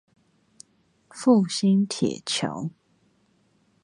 [1.11, 2.71] 復興鐵橋